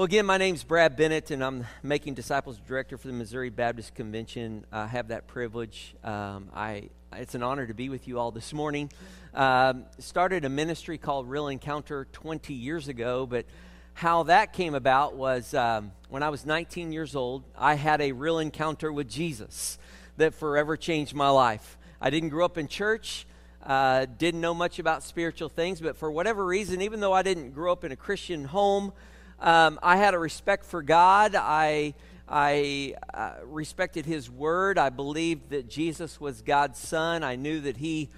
[0.00, 3.94] Well, again, my name's Brad Bennett, and I'm Making Disciples Director for the Missouri Baptist
[3.94, 4.64] Convention.
[4.72, 5.94] I have that privilege.
[6.02, 8.90] Um, I, it's an honor to be with you all this morning.
[9.34, 13.44] Um, started a ministry called Real Encounter 20 years ago, but
[13.92, 18.12] how that came about was um, when I was 19 years old, I had a
[18.12, 19.78] real encounter with Jesus
[20.16, 21.76] that forever changed my life.
[22.00, 23.26] I didn't grow up in church.
[23.62, 27.50] Uh, didn't know much about spiritual things, but for whatever reason, even though I didn't
[27.50, 28.94] grow up in a Christian home,
[29.40, 31.34] um, I had a respect for God.
[31.34, 31.94] I,
[32.28, 34.76] I uh, respected His Word.
[34.76, 37.24] I believed that Jesus was God's Son.
[37.24, 38.10] I knew that He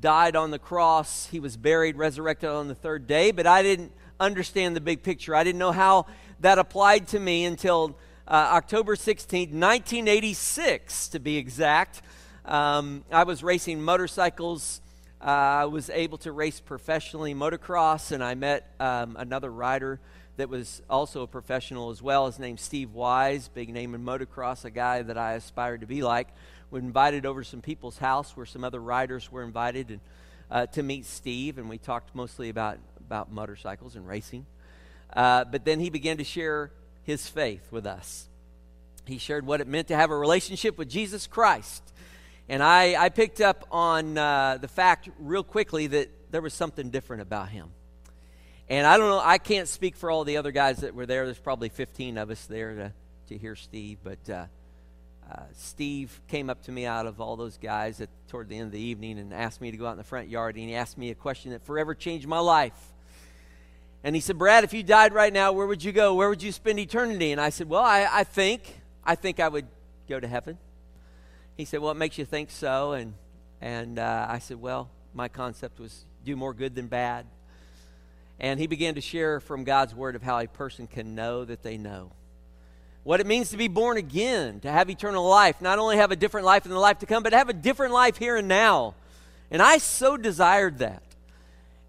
[0.00, 1.28] died on the cross.
[1.28, 5.34] He was buried, resurrected on the third day, but I didn't understand the big picture.
[5.34, 6.06] I didn't know how
[6.40, 12.02] that applied to me until uh, October 16, 1986, to be exact.
[12.44, 14.80] Um, I was racing motorcycles.
[15.20, 20.00] Uh, I was able to race professionally motocross, and I met um, another rider
[20.36, 22.26] that was also a professional as well.
[22.26, 26.02] His name's Steve Wise, big name in motocross, a guy that I aspired to be
[26.02, 26.28] like.
[26.70, 30.00] We invited over to some people's house where some other riders were invited and,
[30.50, 34.44] uh, to meet Steve, and we talked mostly about, about motorcycles and racing.
[35.14, 36.72] Uh, but then he began to share
[37.04, 38.28] his faith with us.
[39.06, 41.82] He shared what it meant to have a relationship with Jesus Christ.
[42.48, 46.90] And I, I picked up on uh, the fact real quickly that there was something
[46.90, 47.68] different about him.
[48.68, 51.26] And I don't know, I can't speak for all the other guys that were there.
[51.26, 52.92] There's probably 15 of us there to,
[53.28, 53.98] to hear Steve.
[54.02, 54.46] But uh,
[55.30, 58.66] uh, Steve came up to me out of all those guys at, toward the end
[58.66, 60.56] of the evening and asked me to go out in the front yard.
[60.56, 62.72] And he asked me a question that forever changed my life.
[64.02, 66.14] And he said, Brad, if you died right now, where would you go?
[66.14, 67.32] Where would you spend eternity?
[67.32, 69.66] And I said, Well, I, I think, I think I would
[70.08, 70.58] go to heaven.
[71.56, 72.92] He said, Well, what makes you think so?
[72.92, 73.14] And,
[73.62, 77.26] and uh, I said, Well, my concept was do more good than bad.
[78.44, 81.62] And he began to share from God's word of how a person can know that
[81.62, 82.12] they know.
[83.02, 86.16] What it means to be born again, to have eternal life, not only have a
[86.16, 88.96] different life in the life to come, but have a different life here and now.
[89.50, 91.02] And I so desired that.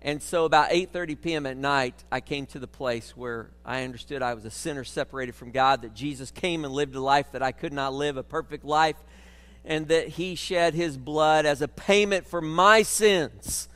[0.02, 1.46] And so about 8:30 p.m.
[1.46, 5.36] at night, I came to the place where I understood I was a sinner separated
[5.36, 8.24] from God, that Jesus came and lived a life that I could not live, a
[8.24, 8.96] perfect life,
[9.66, 13.68] and that he shed his blood as a payment for my sins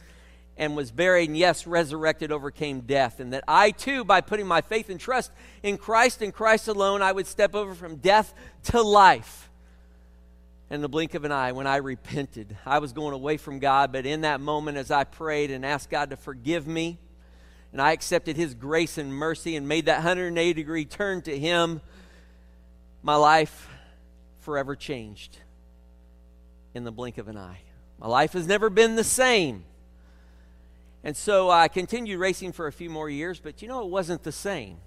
[0.59, 3.21] and was buried, and yes, resurrected, overcame death.
[3.21, 5.31] And that I too, by putting my faith and trust
[5.63, 8.33] in Christ and Christ alone, I would step over from death
[8.65, 9.49] to life.
[10.69, 13.93] In the blink of an eye, when I repented, I was going away from God,
[13.93, 16.99] but in that moment, as I prayed and asked God to forgive me,
[17.71, 21.79] and I accepted His grace and mercy and made that 180 degree turn to Him,
[23.01, 23.69] my life
[24.41, 25.37] forever changed
[26.73, 27.61] in the blink of an eye.
[27.97, 29.63] My life has never been the same.
[31.03, 34.23] And so I continued racing for a few more years, but you know, it wasn't
[34.23, 34.77] the same.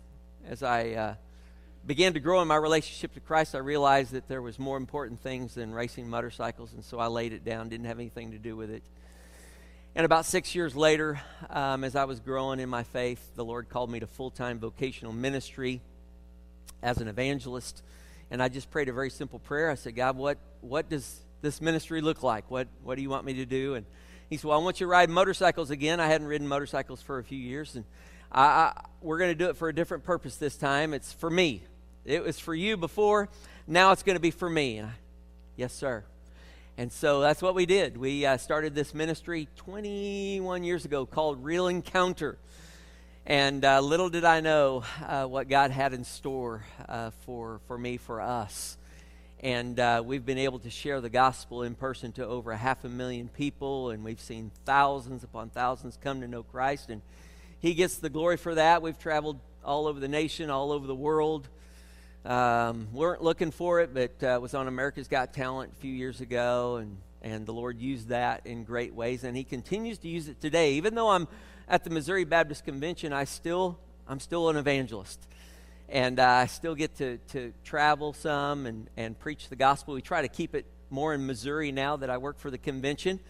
[0.47, 1.15] As I uh,
[1.87, 5.21] began to grow in my relationship to Christ, I realized that there was more important
[5.21, 8.57] things than racing motorcycles, and so I laid it down, didn't have anything to do
[8.57, 8.83] with it.
[9.95, 13.69] And about six years later, um, as I was growing in my faith, the Lord
[13.69, 15.81] called me to full time vocational ministry
[16.83, 17.83] as an evangelist.
[18.31, 19.71] And I just prayed a very simple prayer.
[19.71, 22.51] I said, God, what, what does this ministry look like?
[22.51, 23.75] What, what do you want me to do?
[23.75, 23.87] And
[24.31, 26.01] he said, Well, I want you to ride motorcycles again.
[26.01, 27.85] I hadn't ridden motorcycles for a few years, and
[28.31, 30.95] I, I, we're going to do it for a different purpose this time.
[30.95, 31.63] It's for me.
[32.05, 33.29] It was for you before.
[33.67, 34.79] Now it's going to be for me.
[34.79, 34.93] And I,
[35.57, 36.05] yes, sir.
[36.79, 37.97] And so that's what we did.
[37.97, 42.39] We uh, started this ministry 21 years ago called Real Encounter.
[43.27, 47.79] And uh, little did I know uh, what God had in store uh, for, for
[47.79, 48.77] me, for us.
[49.43, 52.89] And uh, we've been able to share the gospel in person to over half a
[52.89, 56.91] million people, and we've seen thousands upon thousands come to know Christ.
[56.91, 57.03] And
[57.59, 58.83] He gets the glory for that.
[58.83, 61.49] We've traveled all over the nation, all over the world.
[62.25, 66.21] Um, weren't looking for it, but uh, was on America's Got Talent a few years
[66.21, 70.29] ago, and, and the Lord used that in great ways, and He continues to use
[70.29, 70.75] it today.
[70.75, 71.27] Even though I'm
[71.69, 75.21] at the Missouri Baptist Convention, I still I'm still an evangelist
[75.93, 79.93] and uh, I still get to, to travel some and, and preach the gospel.
[79.93, 83.21] We try to keep it more in Missouri now that I work for the convention.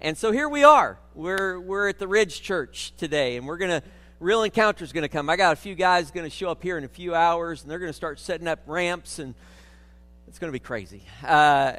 [0.00, 0.98] And so here we are.
[1.14, 3.86] We're, we're at the Ridge Church today, and we're going to,
[4.18, 5.28] Real Encounter's going to come.
[5.28, 7.70] I got a few guys going to show up here in a few hours, and
[7.70, 9.34] they're going to start setting up ramps, and
[10.26, 11.02] it's going to be crazy.
[11.22, 11.74] Uh,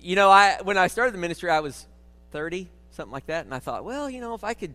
[0.00, 1.86] you know, I when I started the ministry, I was
[2.30, 4.74] 30, something like that, and I thought, well, you know, if I could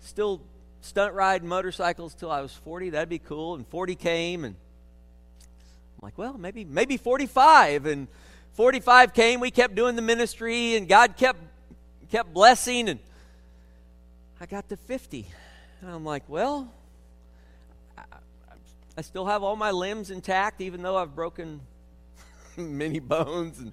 [0.00, 0.42] still
[0.80, 2.90] stunt ride motorcycles till I was 40.
[2.90, 3.54] That'd be cool.
[3.54, 7.86] And 40 came, and I'm like, well, maybe maybe 45.
[7.86, 8.08] And
[8.54, 9.40] 45 came.
[9.40, 11.38] We kept doing the ministry, and God kept
[12.10, 12.88] kept blessing.
[12.88, 12.98] And
[14.40, 15.26] I got to 50,
[15.82, 16.72] and I'm like, well,
[19.00, 21.60] I still have all my limbs intact, even though I've broken
[22.58, 23.72] many bones and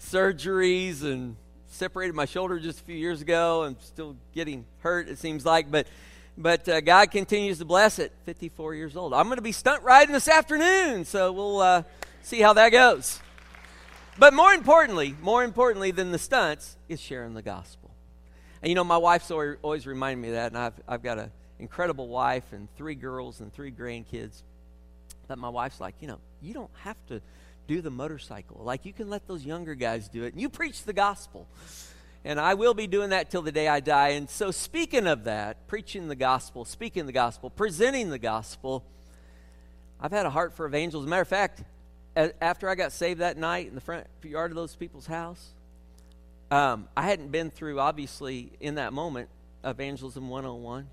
[0.00, 1.34] surgeries and
[1.66, 3.64] separated my shoulder just a few years ago.
[3.64, 5.88] I'm still getting hurt, it seems like, but
[6.40, 8.12] but uh, God continues to bless it.
[8.24, 9.12] 54 years old.
[9.12, 11.82] I'm going to be stunt riding this afternoon, so we'll uh,
[12.22, 13.20] see how that goes.
[14.18, 17.90] But more importantly, more importantly than the stunts is sharing the gospel.
[18.62, 21.30] And you know, my wife's always, reminded me of that, and I've, I've got an
[21.58, 24.42] incredible wife and three girls and three grandkids.
[25.28, 27.20] But my wife's like, you know, you don't have to
[27.68, 28.62] do the motorcycle.
[28.64, 31.46] Like, you can let those younger guys do it, and you preach the gospel.
[32.24, 34.10] And I will be doing that till the day I die.
[34.10, 38.84] And so, speaking of that, preaching the gospel, speaking the gospel, presenting the gospel,
[39.98, 41.08] I've had a heart for evangelism.
[41.08, 41.62] Matter of fact,
[42.16, 45.54] after I got saved that night in the front yard of those people's house,
[46.50, 49.28] um, I hadn't been through, obviously, in that moment,
[49.64, 50.88] Evangelism 101.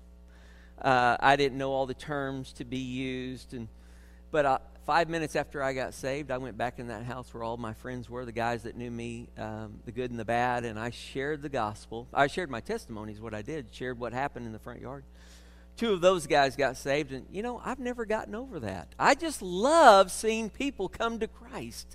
[0.80, 3.52] Uh, I didn't know all the terms to be used.
[3.52, 3.68] and
[4.30, 4.58] But uh,
[4.88, 7.74] five minutes after I got saved, I went back in that house where all my
[7.74, 10.88] friends were, the guys that knew me, um, the good and the bad, and I
[10.88, 12.08] shared the gospel.
[12.14, 15.04] I shared my testimonies, what I did, shared what happened in the front yard
[15.76, 17.12] two of those guys got saved.
[17.12, 18.88] And, you know, I've never gotten over that.
[18.98, 21.94] I just love seeing people come to Christ.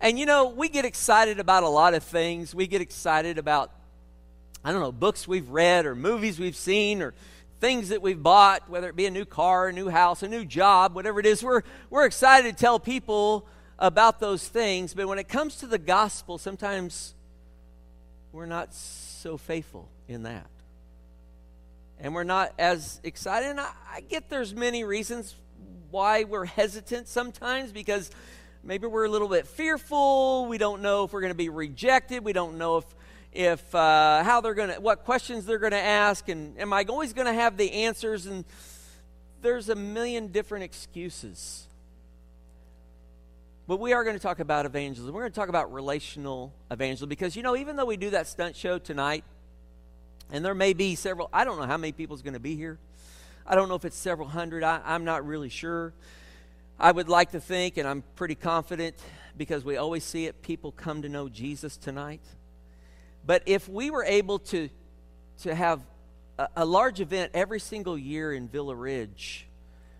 [0.00, 2.54] And, you know, we get excited about a lot of things.
[2.54, 3.70] We get excited about,
[4.62, 7.14] I don't know, books we've read or movies we've seen or
[7.60, 10.44] things that we've bought, whether it be a new car, a new house, a new
[10.44, 11.42] job, whatever it is.
[11.42, 13.46] We're, we're excited to tell people
[13.78, 14.94] about those things.
[14.94, 17.14] But when it comes to the gospel, sometimes
[18.32, 20.46] we're not so faithful in that
[21.98, 23.50] and we're not as excited.
[23.50, 25.34] And I, I, get there's many reasons
[25.90, 28.10] why we're hesitant sometimes because
[28.62, 30.46] maybe we're a little bit fearful.
[30.46, 32.24] We don't know if we're going to be rejected.
[32.24, 32.84] We don't know if
[33.36, 36.84] if uh, how they're going to what questions they're going to ask and am I
[36.88, 38.44] always going to have the answers and
[39.42, 41.66] there's a million different excuses.
[43.68, 45.12] But we are going to talk about evangelism.
[45.14, 48.26] We're going to talk about relational evangelism because you know even though we do that
[48.26, 49.24] stunt show tonight
[50.30, 52.78] and there may be several, I don't know how many people's going to be here.
[53.46, 54.64] I don't know if it's several hundred.
[54.64, 55.92] I, I'm not really sure.
[56.78, 58.96] I would like to think, and I'm pretty confident
[59.36, 62.22] because we always see it, people come to know Jesus tonight.
[63.26, 64.68] But if we were able to,
[65.42, 65.80] to have
[66.38, 69.46] a, a large event every single year in Villa Ridge,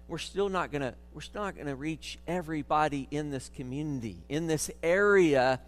[0.08, 4.70] we're still not to we're still not to reach everybody in this community in this
[4.81, 5.58] area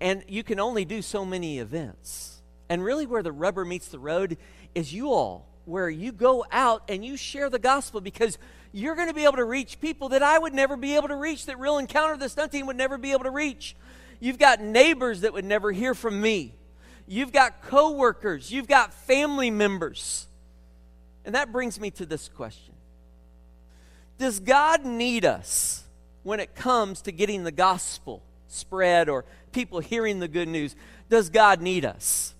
[0.00, 3.98] and you can only do so many events and really, where the rubber meets the
[3.98, 4.36] road
[4.74, 8.38] is you all, where you go out and you share the gospel because
[8.72, 11.16] you're going to be able to reach people that I would never be able to
[11.16, 13.74] reach, that Real Encounter, the stunt team, would never be able to reach.
[14.20, 16.54] You've got neighbors that would never hear from me.
[17.06, 18.50] You've got coworkers.
[18.50, 20.26] You've got family members.
[21.24, 22.74] And that brings me to this question
[24.18, 25.84] Does God need us
[26.22, 30.74] when it comes to getting the gospel spread or people hearing the good news?
[31.08, 32.34] Does God need us?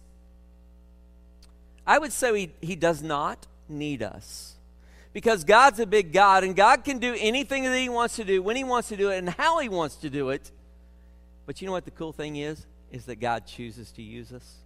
[1.86, 4.54] I would say he, he does not need us.
[5.12, 8.42] Because God's a big God, and God can do anything that He wants to do,
[8.42, 10.52] when He wants to do it, and how He wants to do it.
[11.48, 12.66] But you know what the cool thing is?
[12.92, 14.56] Is that God chooses to use us.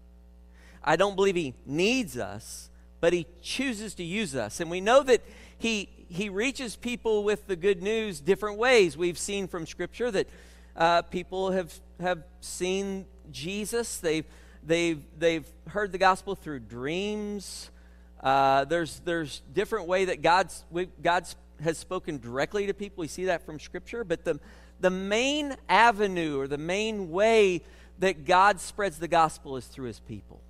[0.82, 2.70] I don't believe He needs us,
[3.00, 4.58] but He chooses to use us.
[4.58, 5.22] And we know that
[5.58, 8.96] He, he reaches people with the good news different ways.
[8.96, 10.28] We've seen from Scripture that
[10.74, 14.26] uh, people have, have seen Jesus, they've
[14.64, 17.70] They've, they've heard the gospel through dreams.
[18.20, 20.64] Uh, there's, there's different way that God's,
[21.02, 23.02] God's has spoken directly to people.
[23.02, 24.04] We see that from Scripture.
[24.04, 24.38] But the,
[24.82, 27.62] the main avenue or the main way
[28.00, 30.40] that God spreads the gospel is through his people.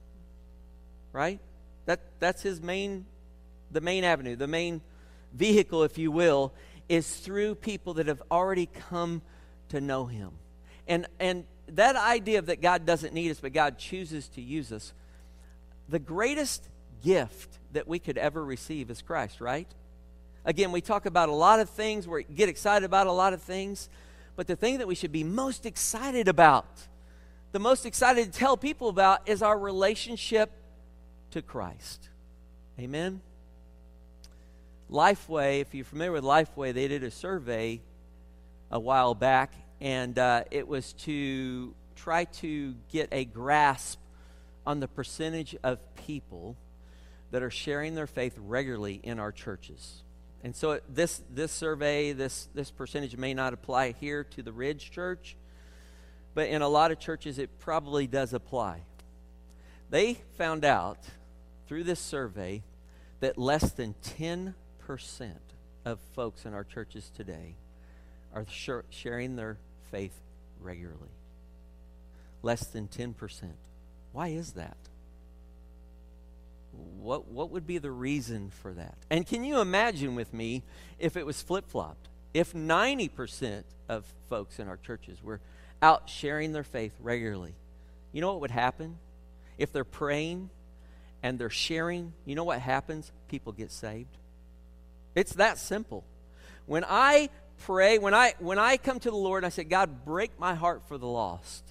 [1.12, 1.38] Right?
[1.84, 3.04] That, that's his main,
[3.70, 4.80] the main avenue, the main
[5.34, 6.52] vehicle, if you will,
[6.88, 9.22] is through people that have already come
[9.68, 10.30] to know him.
[10.88, 14.72] And, and that idea of that God doesn't need us, but God chooses to use
[14.72, 14.92] us,
[15.88, 16.66] the greatest
[17.04, 19.68] gift that we could ever receive is Christ, right?
[20.44, 23.42] Again, we talk about a lot of things, we get excited about a lot of
[23.42, 23.88] things,
[24.36, 26.66] but the thing that we should be most excited about,
[27.52, 30.50] the most excited to tell people about, is our relationship
[31.32, 32.08] to Christ.
[32.78, 33.20] Amen?
[34.90, 37.80] Lifeway, if you're familiar with Lifeway, they did a survey
[38.70, 43.98] a while back, and uh, it was to try to get a grasp
[44.66, 46.56] on the percentage of people
[47.30, 50.02] that are sharing their faith regularly in our churches.
[50.44, 54.90] And so this this survey, this this percentage may not apply here to the Ridge
[54.90, 55.36] Church,
[56.34, 58.82] but in a lot of churches it probably does apply.
[59.90, 60.98] They found out
[61.68, 62.62] through this survey
[63.20, 64.54] that less than 10%
[65.84, 67.54] of folks in our churches today
[68.34, 68.46] are
[68.90, 69.58] sharing their
[69.90, 70.18] faith
[70.60, 71.10] regularly.
[72.42, 73.14] Less than 10%.
[74.12, 74.76] Why is that?
[76.72, 78.96] What, what would be the reason for that?
[79.10, 80.62] And can you imagine with me
[80.98, 82.08] if it was flip flopped?
[82.32, 85.40] If 90% of folks in our churches were
[85.82, 87.54] out sharing their faith regularly,
[88.12, 88.98] you know what would happen?
[89.58, 90.50] If they're praying
[91.22, 93.12] and they're sharing, you know what happens?
[93.28, 94.16] People get saved.
[95.14, 96.04] It's that simple.
[96.66, 97.28] When I
[97.64, 100.54] pray, when I when I come to the Lord and I say, God, break my
[100.54, 101.64] heart for the lost.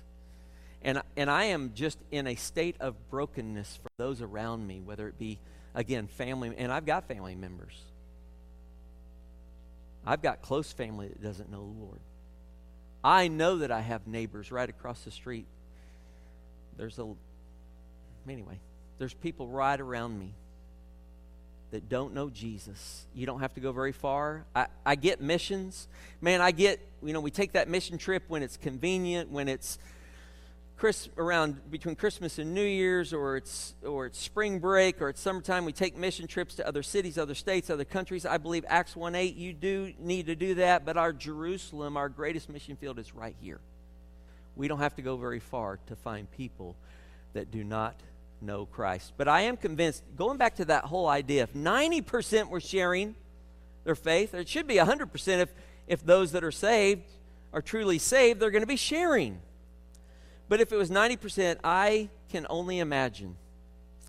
[0.84, 5.08] And and I am just in a state of brokenness for those around me, whether
[5.08, 5.40] it be
[5.76, 7.80] again family and I've got family members.
[10.06, 12.00] I've got close family that doesn't know the Lord.
[13.04, 15.46] I know that I have neighbors right across the street.
[16.78, 17.14] There's a
[18.28, 18.60] anyway,
[18.98, 20.34] there's people right around me
[21.72, 23.06] that don't know Jesus.
[23.16, 24.46] You don't have to go very far.
[24.56, 25.88] I, I get missions.
[26.20, 29.80] Man, I get, you know, we take that mission trip when it's convenient, when it's
[30.82, 35.22] Chris, around between Christmas and New Year's, or it's or it's spring break, or it's
[35.22, 35.64] summertime.
[35.64, 38.26] We take mission trips to other cities, other states, other countries.
[38.26, 39.36] I believe Acts one eight.
[39.36, 43.36] You do need to do that, but our Jerusalem, our greatest mission field, is right
[43.40, 43.60] here.
[44.56, 46.76] We don't have to go very far to find people
[47.34, 47.96] that do not
[48.42, 49.14] know Christ.
[49.18, 53.14] But I am convinced, going back to that whole idea, if 90% were sharing
[53.84, 55.50] their faith, it should be 100% if,
[55.86, 57.04] if those that are saved
[57.54, 59.42] are truly saved, they're going to be sharing.
[60.52, 63.38] But if it was 90%, I can only imagine.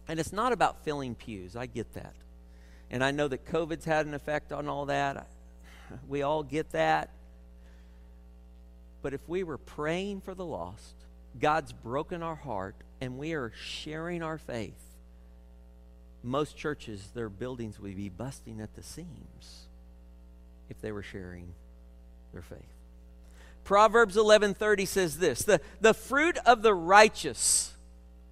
[0.09, 2.17] And it's not about filling pews, I get that.
[2.91, 5.29] And I know that COVID's had an effect on all that.
[6.09, 7.11] We all get that.
[9.03, 10.97] But if we were praying for the lost,
[11.39, 14.83] God's broken our heart, and we are sharing our faith,
[16.25, 19.69] most churches, their buildings would be busting at the seams
[20.69, 21.55] if they were sharing
[22.33, 22.82] their faith.
[23.65, 27.73] Proverbs 11:30 says this, the, the fruit of the righteous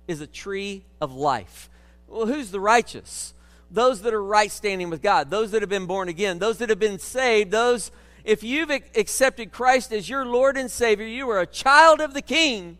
[0.08, 1.70] is a tree of life.
[2.08, 3.34] Well, who's the righteous?
[3.70, 6.70] Those that are right standing with God, those that have been born again, those that
[6.70, 7.92] have been saved, those
[8.25, 12.22] if you've accepted Christ as your Lord and Savior, you are a child of the
[12.22, 12.78] King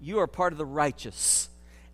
[0.00, 1.48] you are part of the righteous.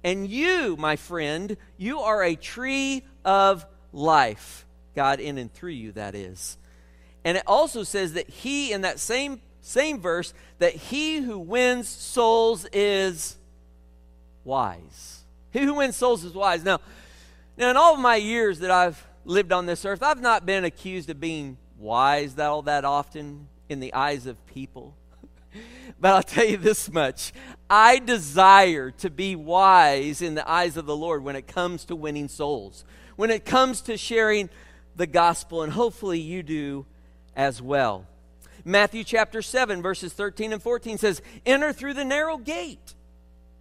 [0.04, 4.64] And you, my friend, you are a tree of life.
[4.94, 6.56] God in and through you, that is.
[7.24, 11.88] And it also says that he, in that same, same verse, that he who wins
[11.88, 13.36] souls is
[14.44, 15.22] wise.
[15.50, 16.62] He who wins souls is wise.
[16.62, 16.78] Now,
[17.56, 20.64] now in all of my years that I've lived on this earth, I've not been
[20.64, 24.94] accused of being wise that all that often in the eyes of people.
[25.98, 27.32] But I'll tell you this much
[27.70, 31.96] I desire to be wise in the eyes of the Lord when it comes to
[31.96, 32.84] winning souls,
[33.16, 34.50] when it comes to sharing
[34.94, 36.84] the gospel, and hopefully you do
[37.34, 38.06] as well.
[38.66, 42.94] Matthew chapter 7, verses 13 and 14 says, Enter through the narrow gate,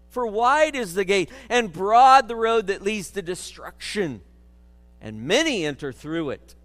[0.09, 4.21] for wide is the gate, and broad the road that leads to destruction,
[4.99, 6.55] and many enter through it.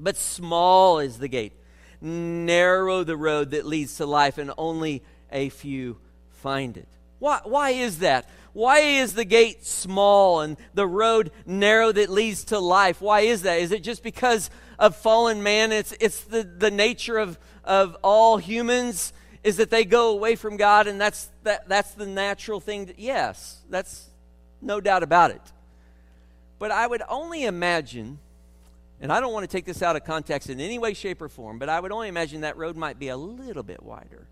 [0.00, 1.52] But small is the gate
[2.00, 5.96] narrow the road that leads to life, and only a few
[6.30, 6.88] find it.
[7.18, 8.28] Why, why is that?
[8.52, 13.00] Why is the gate small and the road narrow that leads to life?
[13.00, 13.60] Why is that?
[13.60, 15.72] Is it just because of fallen man?
[15.72, 19.12] It's, it's the, the nature of, of all humans
[19.44, 22.86] is that they go away from God, and that's, that, that's the natural thing.
[22.86, 24.08] To, yes, that's
[24.60, 25.42] no doubt about it.
[26.58, 28.18] But I would only imagine
[29.00, 31.28] and I don't want to take this out of context in any way, shape, or
[31.28, 34.26] form, but I would only imagine that road might be a little bit wider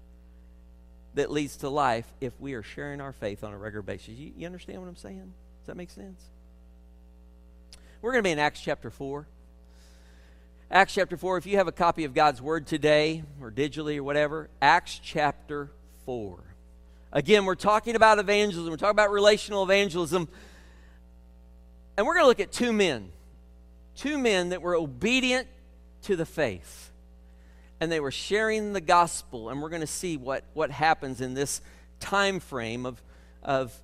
[1.14, 4.08] that leads to life if we are sharing our faith on a regular basis.
[4.08, 5.32] You, you understand what I'm saying?
[5.60, 6.20] Does that make sense?
[8.02, 9.26] We're going to be in Acts chapter 4.
[10.70, 14.02] Acts chapter 4, if you have a copy of God's Word today or digitally or
[14.02, 15.70] whatever, Acts chapter
[16.04, 16.38] 4.
[17.12, 20.28] Again, we're talking about evangelism, we're talking about relational evangelism,
[21.96, 23.12] and we're going to look at two men
[23.96, 25.48] two men that were obedient
[26.02, 26.90] to the faith
[27.80, 31.34] and they were sharing the gospel and we're going to see what, what happens in
[31.34, 31.60] this
[31.98, 33.02] time frame of,
[33.42, 33.74] of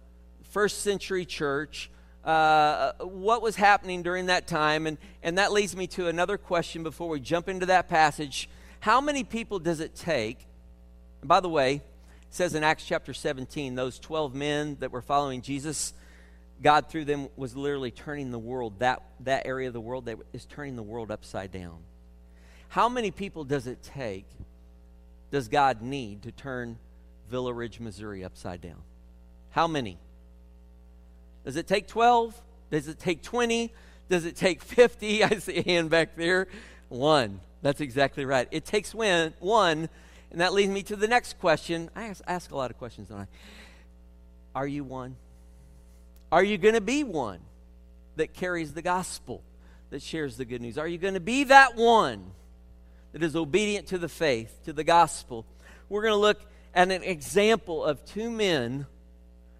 [0.50, 1.90] first century church
[2.24, 6.82] uh, what was happening during that time and, and that leads me to another question
[6.82, 8.48] before we jump into that passage
[8.80, 10.46] how many people does it take
[11.20, 11.82] and by the way it
[12.30, 15.94] says in acts chapter 17 those 12 men that were following jesus
[16.62, 20.18] God, through them, was literally turning the world, that, that area of the world that
[20.32, 21.78] is turning the world upside down.
[22.68, 24.26] How many people does it take,
[25.30, 26.78] does God need to turn
[27.28, 28.82] Villa Ridge, Missouri upside down?
[29.50, 29.98] How many?
[31.44, 32.40] Does it take 12?
[32.70, 33.72] Does it take 20?
[34.08, 35.24] Does it take 50?
[35.24, 36.48] I see a hand back there.
[36.88, 37.40] One.
[37.62, 38.48] That's exactly right.
[38.50, 39.88] It takes when, one,
[40.32, 41.90] and that leads me to the next question.
[41.94, 43.26] I ask, ask a lot of questions, don't I?
[44.54, 45.16] Are you one?
[46.32, 47.38] Are you going to be one
[48.16, 49.42] that carries the gospel,
[49.90, 50.76] that shares the good news?
[50.76, 52.32] Are you going to be that one
[53.12, 55.46] that is obedient to the faith, to the gospel?
[55.88, 56.40] We're going to look
[56.74, 58.86] at an example of two men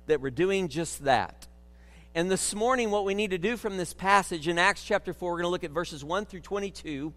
[0.07, 1.47] that were doing just that.
[2.14, 5.31] And this morning, what we need to do from this passage in Acts chapter 4,
[5.31, 7.11] we're going to look at verses 1 through 22.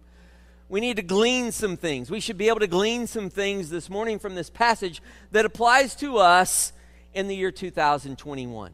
[0.70, 2.10] We need to glean some things.
[2.10, 5.02] We should be able to glean some things this morning from this passage
[5.34, 6.72] that applies to us
[7.14, 8.72] in the year 2021.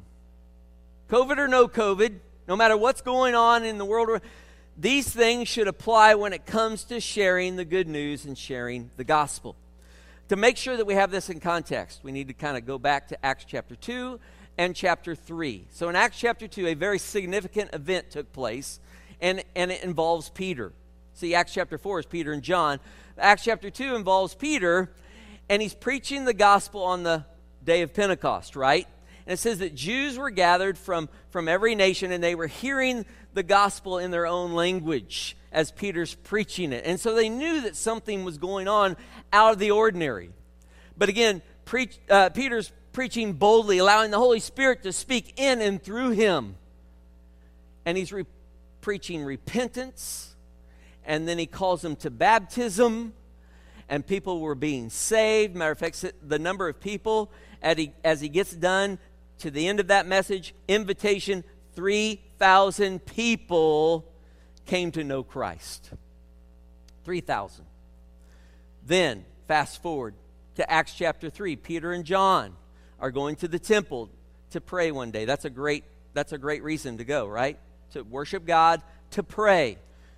[1.09, 2.13] COVID or no COVID,
[2.47, 4.21] no matter what's going on in the world,
[4.77, 9.03] these things should apply when it comes to sharing the good news and sharing the
[9.03, 9.55] gospel.
[10.29, 12.77] To make sure that we have this in context, we need to kind of go
[12.77, 14.19] back to Acts chapter 2
[14.57, 15.65] and chapter 3.
[15.71, 18.79] So in Acts chapter 2, a very significant event took place,
[19.19, 20.73] and, and it involves Peter.
[21.13, 22.79] See, Acts chapter 4 is Peter and John.
[23.17, 24.91] Acts chapter 2 involves Peter,
[25.49, 27.25] and he's preaching the gospel on the
[27.63, 28.87] day of Pentecost, right?
[29.25, 33.05] And it says that Jews were gathered from, from every nation, and they were hearing
[33.33, 36.85] the gospel in their own language as Peter's preaching it.
[36.85, 38.97] And so they knew that something was going on
[39.31, 40.31] out of the ordinary.
[40.97, 41.41] But again,
[42.09, 46.55] uh, Peter's preaching boldly, allowing the Holy Spirit to speak in and through him.
[47.85, 48.25] And he's re-
[48.81, 50.35] preaching repentance,
[51.05, 53.13] and then he calls them to baptism,
[53.89, 55.55] and people were being saved.
[55.55, 57.31] Matter of fact, the number of people
[57.61, 58.99] as he, as he gets done
[59.39, 61.43] to the end of that message, invitation
[61.75, 64.05] 3,000 people
[64.65, 65.91] came to know Christ.
[67.05, 67.65] 3,000.
[68.85, 70.13] Then, fast forward
[70.55, 71.55] to Acts chapter 3.
[71.55, 72.55] Peter and John
[73.01, 74.09] are going to the temple
[74.51, 75.25] to pray one day.
[75.25, 77.57] That's a great, that's a great reason to go, right?
[77.91, 78.81] To worship God,
[79.11, 79.77] to pray.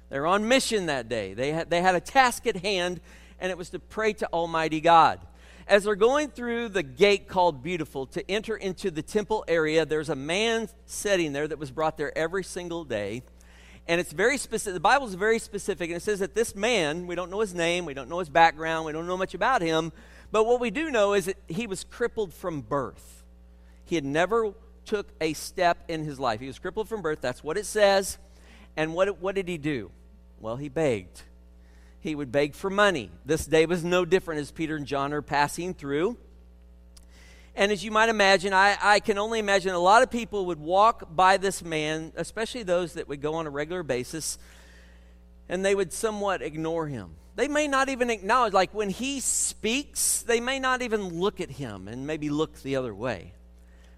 [0.09, 1.33] They're on mission that day.
[1.33, 2.99] They had, they had a task at hand,
[3.39, 5.19] and it was to pray to Almighty God.
[5.65, 10.09] As they're going through the gate called Beautiful to enter into the temple area, there's
[10.09, 13.23] a man sitting there that was brought there every single day.
[13.87, 14.73] And it's very specific.
[14.73, 17.53] The Bible is very specific, and it says that this man, we don't know his
[17.53, 19.91] name, we don't know his background, we don't know much about him,
[20.33, 23.23] but what we do know is that he was crippled from birth.
[23.85, 26.39] He had never took a step in his life.
[26.39, 27.21] He was crippled from birth.
[27.21, 28.17] That's what it says.
[28.75, 29.91] And what, what did he do?
[30.39, 31.21] Well, he begged.
[31.99, 33.11] He would beg for money.
[33.23, 36.17] This day was no different as Peter and John are passing through.
[37.55, 40.59] And as you might imagine, I, I can only imagine a lot of people would
[40.59, 44.39] walk by this man, especially those that would go on a regular basis,
[45.47, 47.11] and they would somewhat ignore him.
[47.35, 51.49] They may not even acknowledge, like when he speaks, they may not even look at
[51.49, 53.33] him and maybe look the other way.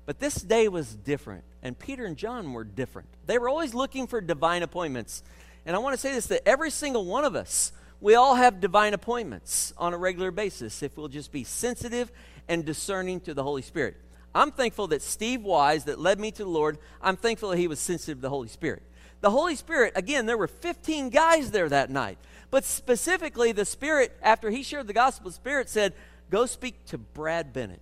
[0.05, 3.09] But this day was different, and Peter and John were different.
[3.25, 5.23] They were always looking for divine appointments.
[5.65, 8.61] And I want to say this that every single one of us, we all have
[8.61, 12.11] divine appointments on a regular basis if we'll just be sensitive
[12.47, 13.97] and discerning to the Holy Spirit.
[14.33, 17.67] I'm thankful that Steve Wise, that led me to the Lord, I'm thankful that he
[17.67, 18.83] was sensitive to the Holy Spirit.
[19.21, 22.19] The Holy Spirit, again, there were 15 guys there that night.
[22.51, 25.93] But specifically, the Spirit, after he shared the gospel, the Spirit said,
[26.29, 27.81] Go speak to Brad Bennett.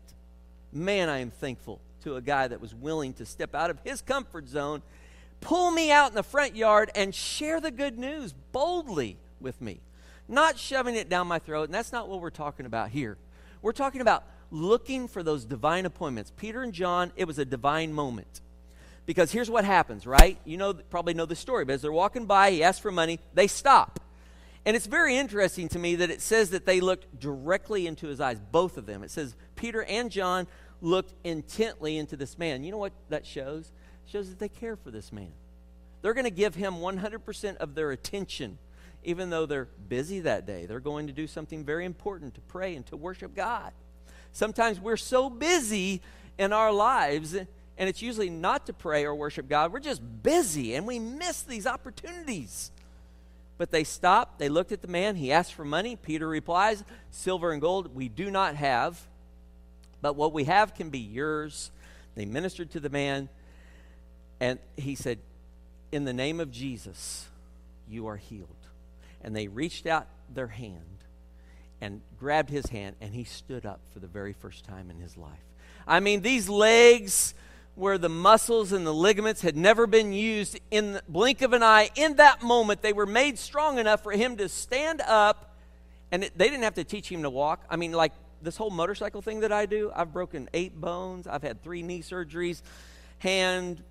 [0.72, 4.02] Man, I am thankful to a guy that was willing to step out of his
[4.02, 4.82] comfort zone,
[5.40, 9.80] pull me out in the front yard, and share the good news boldly with me.
[10.28, 13.18] Not shoving it down my throat, and that's not what we're talking about here.
[13.62, 16.32] We're talking about looking for those divine appointments.
[16.36, 18.42] Peter and John, it was a divine moment.
[19.06, 20.38] Because here's what happens, right?
[20.46, 23.20] You know, probably know the story, but as they're walking by, he asks for money,
[23.34, 24.00] they stop.
[24.66, 28.22] And it's very interesting to me that it says that they looked directly into his
[28.22, 29.04] eyes, both of them.
[29.04, 30.48] It says Peter and John
[30.82, 32.64] looked intently into this man.
[32.64, 33.72] You know what that shows?
[34.06, 35.32] It shows that they care for this man.
[36.02, 38.58] They're going to give him 100% of their attention,
[39.04, 40.66] even though they're busy that day.
[40.66, 43.72] They're going to do something very important to pray and to worship God.
[44.34, 46.02] Sometimes we're so busy
[46.38, 47.48] in our lives, and
[47.78, 49.72] it's usually not to pray or worship God.
[49.72, 52.72] We're just busy, and we miss these opportunities.
[53.64, 54.40] But they stopped.
[54.40, 55.16] They looked at the man.
[55.16, 55.96] He asked for money.
[55.96, 59.00] Peter replies, Silver and gold we do not have,
[60.02, 61.72] but what we have can be yours.
[62.16, 63.30] They ministered to the man,
[64.42, 65.20] and he said,
[65.94, 67.30] In the name of Jesus,
[67.88, 68.50] you are healed.
[69.22, 70.98] And they reached out their hand
[71.80, 75.16] and grabbed his hand, and he stood up for the very first time in his
[75.16, 75.40] life.
[75.88, 77.34] I mean, these legs
[77.76, 81.64] where the muscles and the ligaments had never been used in the blink of an
[81.64, 81.90] eye.
[81.96, 85.56] In that moment they were made strong enough for him to stand up
[86.12, 87.64] and it, they didn't have to teach him to walk.
[87.70, 91.44] I mean like this whole motorcycle thing that i do i've broken eight bones i've
[91.44, 92.62] had three knee surgeries
[93.20, 93.82] hand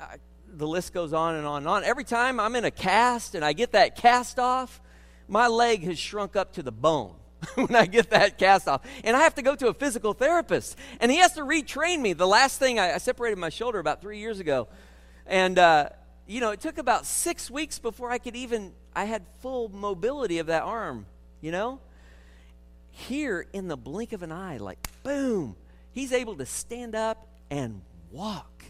[0.00, 1.84] I, the list goes on and on and on.
[1.84, 4.80] Every time I'm in a cast and I get that cast off,
[5.26, 7.14] my leg has shrunk up to the bone
[7.54, 8.82] when I get that cast off.
[9.04, 10.76] And I have to go to a physical therapist.
[11.00, 12.12] And he has to retrain me.
[12.12, 14.68] The last thing, I, I separated my shoulder about three years ago.
[15.26, 15.90] And, uh,
[16.26, 20.38] you know, it took about six weeks before I could even, I had full mobility
[20.38, 21.06] of that arm,
[21.40, 21.80] you know?
[22.90, 25.54] Here, in the blink of an eye, like boom,
[25.92, 28.64] he's able to stand up and walk.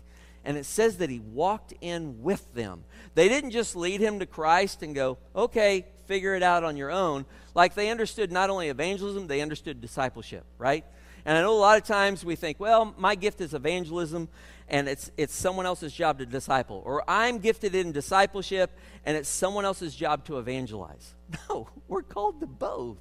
[0.44, 2.84] And it says that he walked in with them.
[3.14, 6.90] They didn't just lead him to Christ and go, okay, figure it out on your
[6.90, 7.24] own.
[7.54, 10.84] Like they understood not only evangelism, they understood discipleship, right?
[11.24, 14.28] And I know a lot of times we think, well, my gift is evangelism
[14.68, 16.82] and it's, it's someone else's job to disciple.
[16.84, 18.70] Or I'm gifted in discipleship
[19.04, 21.14] and it's someone else's job to evangelize.
[21.50, 22.96] No, we're called to both.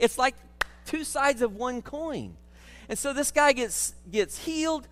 [0.00, 0.34] It's like
[0.84, 2.36] two sides of one coin.
[2.88, 4.88] And so this guy gets, gets healed.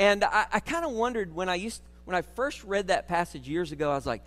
[0.00, 3.48] And I, I kind of wondered when I used when I first read that passage
[3.48, 4.22] years ago, I was like,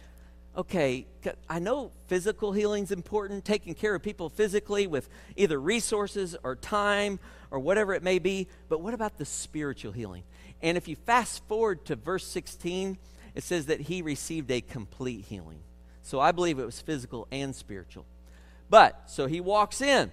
[0.58, 1.06] okay,
[1.48, 6.56] I know physical healing is important, taking care of people physically with either resources or
[6.56, 7.20] time
[7.52, 10.24] or whatever it may be, but what about the spiritual healing?
[10.62, 12.98] And if you fast forward to verse 16,
[13.36, 15.60] it says that he received a complete healing.
[16.02, 18.06] So I believe it was physical and spiritual.
[18.70, 20.12] But, so he walks in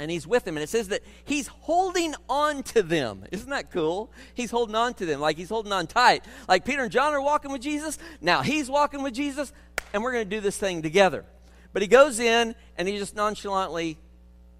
[0.00, 0.56] and he's with them.
[0.56, 3.24] And it says that he's holding on to them.
[3.30, 4.10] Isn't that cool?
[4.34, 6.24] He's holding on to them like he's holding on tight.
[6.48, 7.98] Like Peter and John are walking with Jesus.
[8.20, 9.52] Now he's walking with Jesus,
[9.92, 11.24] and we're going to do this thing together.
[11.72, 13.98] But he goes in and he just nonchalantly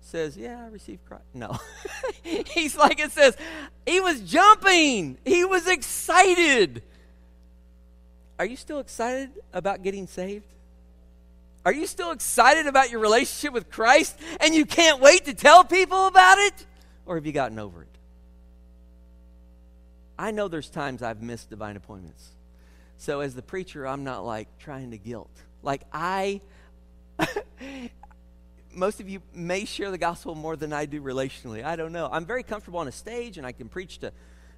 [0.00, 1.24] says, Yeah, I received Christ.
[1.34, 1.58] No.
[2.22, 3.36] he's like it says,
[3.86, 6.82] he was jumping, he was excited.
[8.38, 10.46] Are you still excited about getting saved?
[11.64, 15.64] Are you still excited about your relationship with Christ and you can't wait to tell
[15.64, 16.66] people about it?
[17.04, 17.88] Or have you gotten over it?
[20.18, 22.28] I know there's times I've missed divine appointments.
[22.96, 25.30] So as the preacher, I'm not like trying to guilt.
[25.62, 26.40] Like I
[28.72, 31.64] most of you may share the gospel more than I do relationally.
[31.64, 32.08] I don't know.
[32.10, 34.12] I'm very comfortable on a stage and I can preach to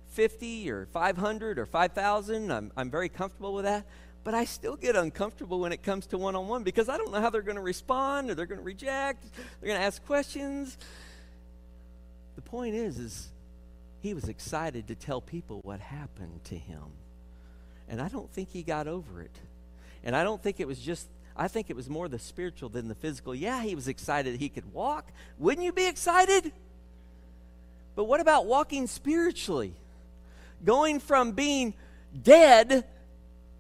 [0.09, 2.53] 50 or 500 or 5,000.
[2.53, 3.87] I'm, I'm very comfortable with that.
[4.25, 7.13] But I still get uncomfortable when it comes to one on one because I don't
[7.13, 9.25] know how they're going to respond or they're going to reject.
[9.61, 10.79] They're going to ask questions.
[12.37, 13.29] The point is, is
[14.01, 16.83] he was excited to tell people what happened to him.
[17.89, 19.37] And I don't think he got over it.
[20.05, 22.89] And I don't think it was just, I think it was more the spiritual than
[22.89, 23.35] the physical.
[23.35, 25.13] Yeah, he was excited he could walk.
[25.39, 26.53] Wouldn't you be excited?
[27.95, 29.75] But what about walking spiritually?
[30.65, 31.75] Going from being
[32.23, 32.85] dead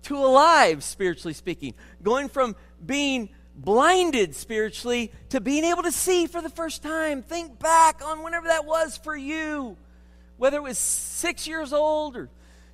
[0.02, 1.74] to alive, spiritually speaking.
[2.02, 7.22] Going from being blinded spiritually to being able to see for the first time.
[7.22, 9.76] Think back on whenever that was for you,
[10.36, 12.28] whether it was six years old or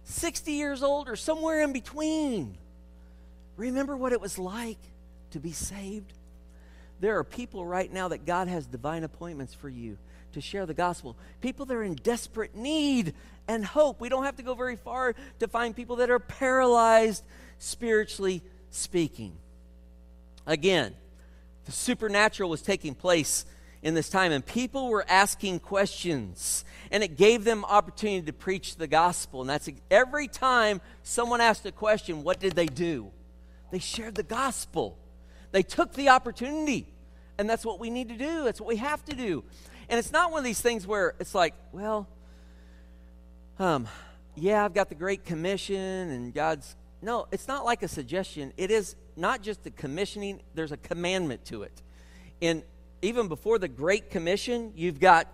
[0.04, 2.56] 60 years old or somewhere in between.
[3.56, 4.78] Remember what it was like
[5.32, 6.12] to be saved?
[7.00, 9.98] There are people right now that God has divine appointments for you
[10.32, 11.16] to share the gospel.
[11.40, 13.14] People that are in desperate need
[13.46, 14.00] and hope.
[14.00, 17.24] We don't have to go very far to find people that are paralyzed,
[17.58, 19.32] spiritually speaking.
[20.46, 20.94] Again,
[21.64, 23.44] the supernatural was taking place
[23.82, 28.76] in this time, and people were asking questions, and it gave them opportunity to preach
[28.76, 29.40] the gospel.
[29.40, 33.10] And that's every time someone asked a question, what did they do?
[33.70, 34.98] They shared the gospel.
[35.52, 36.88] They took the opportunity.
[37.38, 38.44] And that's what we need to do.
[38.44, 39.44] That's what we have to do.
[39.88, 42.06] And it's not one of these things where it's like, well,
[43.58, 43.88] um,
[44.36, 46.76] yeah, I've got the Great Commission and God's.
[47.00, 48.52] No, it's not like a suggestion.
[48.56, 51.82] It is not just the commissioning, there's a commandment to it.
[52.40, 52.62] And
[53.02, 55.26] even before the Great Commission, you've got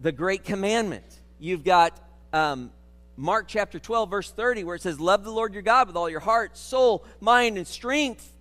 [0.00, 1.04] the Great Commandment.
[1.38, 1.98] You've got
[2.32, 2.70] um,
[3.16, 6.08] Mark chapter 12, verse 30, where it says, Love the Lord your God with all
[6.08, 8.32] your heart, soul, mind, and strength.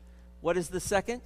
[0.41, 1.21] What is the second?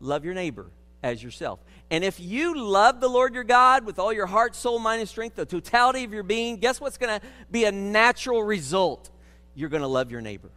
[0.00, 0.66] Love your neighbor
[1.02, 1.60] as yourself.
[1.94, 5.08] And if you love the Lord your God with all your heart, soul, mind, and
[5.08, 9.10] strength, the totality of your being, guess what's going to be a natural result?
[9.54, 10.50] You're going to love your neighbor.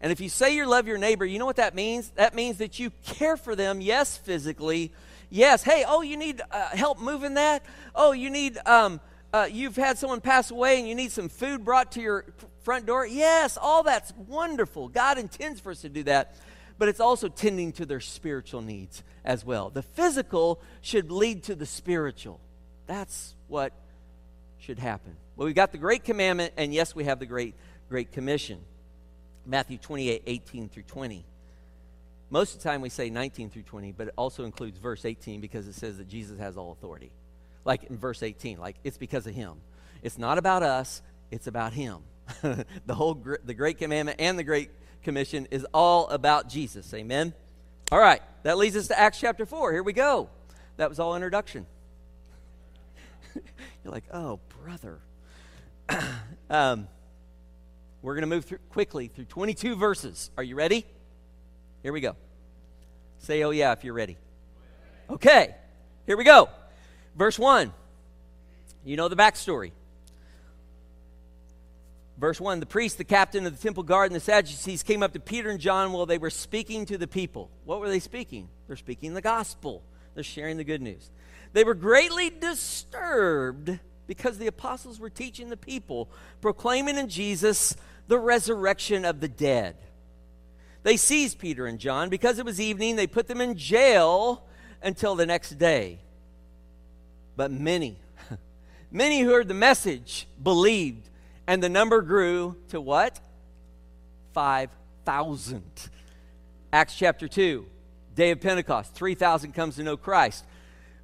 [0.00, 2.10] And if you say you love your neighbor, you know what that means?
[2.10, 4.92] That means that you care for them, yes, physically.
[5.30, 7.64] Yes, hey, oh, you need uh, help moving that?
[7.92, 9.00] Oh, you need, um,
[9.32, 12.24] uh, you've had someone pass away and you need some food brought to your
[12.60, 13.04] front door?
[13.04, 14.86] Yes, all that's wonderful.
[14.86, 16.36] God intends for us to do that
[16.82, 19.70] but it's also tending to their spiritual needs as well.
[19.70, 22.40] The physical should lead to the spiritual.
[22.88, 23.72] That's what
[24.58, 25.14] should happen.
[25.36, 27.54] Well, we've got the Great Commandment, and yes, we have the Great,
[27.88, 28.58] Great Commission.
[29.46, 31.24] Matthew 28, 18 through 20.
[32.30, 35.40] Most of the time we say 19 through 20, but it also includes verse 18
[35.40, 37.12] because it says that Jesus has all authority.
[37.64, 39.60] Like in verse 18, like it's because of him.
[40.02, 41.98] It's not about us, it's about him.
[42.42, 43.14] the whole
[43.44, 44.70] the great commandment and the great
[45.02, 46.92] commission is all about Jesus.
[46.94, 47.34] Amen.
[47.90, 49.72] All right, that leads us to Acts chapter 4.
[49.72, 50.30] Here we go.
[50.76, 51.66] That was all introduction.
[53.34, 55.00] You're like, "Oh, brother."
[56.50, 56.88] um,
[58.02, 60.30] we're going to move through quickly through 22 verses.
[60.36, 60.84] Are you ready?
[61.82, 62.16] Here we go.
[63.18, 64.16] Say, oh, yeah, if you're ready.
[65.08, 65.54] Okay,
[66.06, 66.48] here we go.
[67.16, 67.72] Verse 1.
[68.84, 69.70] You know the backstory.
[72.22, 75.12] Verse 1 The priest, the captain of the temple guard, and the Sadducees came up
[75.14, 77.50] to Peter and John while they were speaking to the people.
[77.64, 78.48] What were they speaking?
[78.68, 79.82] They're speaking the gospel,
[80.14, 81.10] they're sharing the good news.
[81.52, 86.08] They were greatly disturbed because the apostles were teaching the people,
[86.40, 87.74] proclaiming in Jesus
[88.06, 89.74] the resurrection of the dead.
[90.84, 92.08] They seized Peter and John.
[92.08, 94.44] Because it was evening, they put them in jail
[94.80, 95.98] until the next day.
[97.34, 97.98] But many,
[98.92, 101.08] many who heard the message believed,
[101.46, 103.20] and the number grew to what?
[104.34, 105.62] 5,000.
[106.72, 107.66] Acts chapter 2,
[108.14, 110.44] day of Pentecost, 3,000 comes to know Christ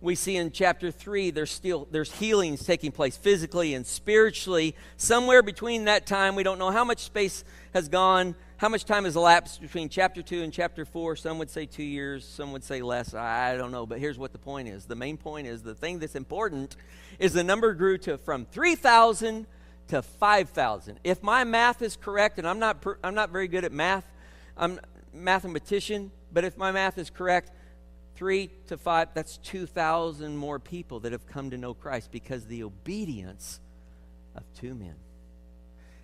[0.00, 5.42] we see in chapter 3 there's still there's healings taking place physically and spiritually somewhere
[5.42, 9.16] between that time we don't know how much space has gone how much time has
[9.16, 12.80] elapsed between chapter 2 and chapter 4 some would say 2 years some would say
[12.80, 15.74] less i don't know but here's what the point is the main point is the
[15.74, 16.76] thing that's important
[17.18, 19.46] is the number grew to from 3000
[19.88, 23.72] to 5000 if my math is correct and i'm not i'm not very good at
[23.72, 24.04] math
[24.56, 24.78] i'm
[25.12, 27.50] mathematician but if my math is correct
[28.18, 32.64] three to five, that's 2,000 more people that have come to know Christ because the
[32.64, 33.60] obedience
[34.34, 34.96] of two men.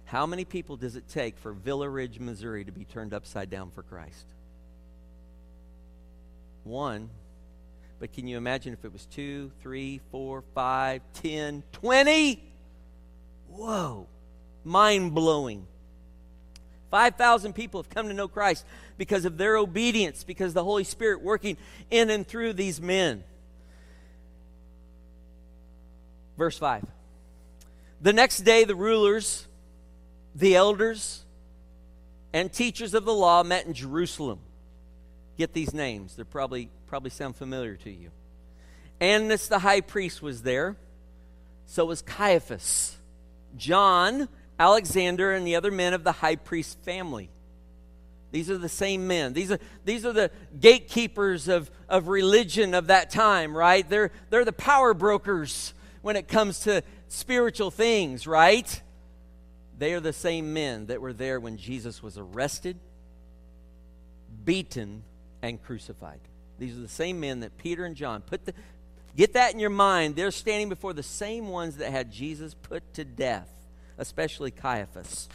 [0.04, 3.72] How many people does it take for Villa Ridge, Missouri to be turned upside down
[3.72, 4.26] for Christ?
[6.62, 7.10] One.
[7.98, 12.44] But can you imagine if it was two, three, four, five, ten, twenty?
[13.54, 14.06] Whoa.
[14.64, 15.66] Mind blowing.
[16.90, 18.64] 5,000 people have come to know Christ
[18.96, 21.56] because of their obedience, because the Holy Spirit working
[21.90, 23.24] in and through these men.
[26.36, 26.84] Verse 5.
[28.00, 29.46] The next day, the rulers,
[30.34, 31.24] the elders,
[32.32, 34.40] and teachers of the law met in Jerusalem.
[35.38, 36.14] Get these names.
[36.14, 38.10] They're probably probably sound familiar to you.
[39.00, 40.76] Annas the high priest was there.
[41.66, 42.96] So was Caiaphas.
[43.56, 47.30] John Alexander and the other men of the high priest family.
[48.30, 49.32] These are the same men.
[49.32, 53.88] These are, these are the gatekeepers of, of religion of that time, right?
[53.88, 58.82] They're, they're the power brokers when it comes to spiritual things, right?
[59.78, 62.76] They are the same men that were there when Jesus was arrested,
[64.44, 65.04] beaten,
[65.40, 66.20] and crucified.
[66.58, 68.54] These are the same men that Peter and John put the
[69.16, 70.16] get that in your mind.
[70.16, 73.48] They're standing before the same ones that had Jesus put to death
[73.98, 75.28] especially Caiaphas.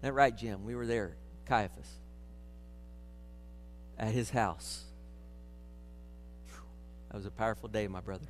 [0.00, 0.64] That right, Jim?
[0.64, 1.16] We were there,
[1.46, 1.90] Caiaphas,
[3.98, 4.84] at his house.
[7.08, 8.26] That was a powerful day, my brother.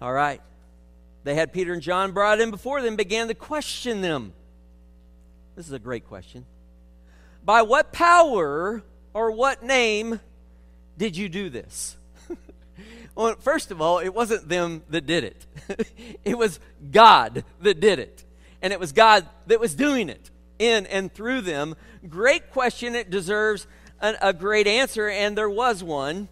[0.00, 0.40] All right.
[1.24, 4.32] They had Peter and John brought in before them, began to question them.
[5.56, 6.46] This is a great question.
[7.48, 8.82] By what power
[9.14, 10.20] or what name
[10.98, 11.96] did you do this?
[13.14, 15.46] Well, first of all, it wasn't them that did it,
[16.24, 16.60] it was
[16.92, 18.22] God that did it.
[18.60, 21.74] And it was God that was doing it in and through them.
[22.06, 22.94] Great question.
[22.94, 23.66] It deserves
[24.00, 26.28] an, a great answer, and there was one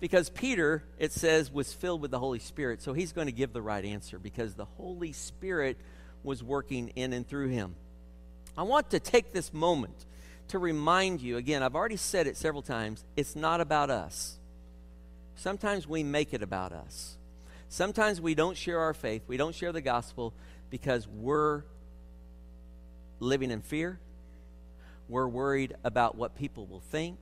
[0.00, 2.82] because Peter, it says, was filled with the Holy Spirit.
[2.82, 5.78] So he's going to give the right answer because the Holy Spirit
[6.24, 7.76] was working in and through him.
[8.58, 10.04] I want to take this moment
[10.48, 14.38] to remind you again, I've already said it several times, it's not about us.
[15.34, 17.16] Sometimes we make it about us.
[17.68, 20.32] Sometimes we don't share our faith, we don't share the gospel
[20.70, 21.64] because we're
[23.20, 23.98] living in fear.
[25.08, 27.18] We're worried about what people will think